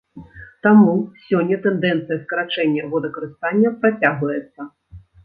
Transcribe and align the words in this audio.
Таму, 0.67 0.93
сёння 1.25 1.59
тэндэнцыя 1.65 2.17
скарачэння 2.23 2.87
водакарыстання 2.95 3.73
працягваецца. 3.85 4.61